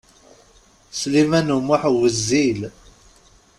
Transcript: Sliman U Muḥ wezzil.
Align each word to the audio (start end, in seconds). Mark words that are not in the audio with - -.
Sliman 0.99 1.53
U 1.55 1.59
Muḥ 1.67 1.83
wezzil. 1.97 2.61